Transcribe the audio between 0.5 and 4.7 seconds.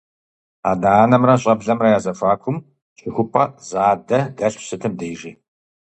Адэ-анэмрэ щӀэблэмрэ я зэхуакум щыхупӀэ задэ дэлъщ